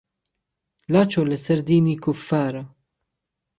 لاچو 0.91 1.21
لە 1.31 1.37
سەر 1.45 1.59
دینی 1.69 1.95
کوفارە. 2.03 2.63